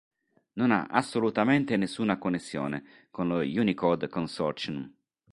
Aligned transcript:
Non 0.53 0.71
ha 0.71 0.85
assolutamente 0.87 1.77
nessuna 1.77 2.17
connessione 2.17 3.05
con 3.11 3.27
lo 3.27 3.35
Unicode 3.41 4.07
Consortium. 4.07 4.91